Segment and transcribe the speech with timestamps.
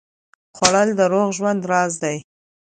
[0.55, 2.17] خوړل د روغ ژوند راز دی